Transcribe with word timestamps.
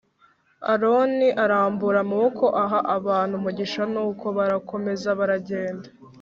Aroni 0.71 1.27
arambura 1.43 1.97
amaboko 2.05 2.45
aha 2.63 2.79
abantu 2.97 3.33
umugisha 3.39 3.81
nuko 3.93 4.25
barakomeza 4.37 5.09
baragenda. 5.19 5.87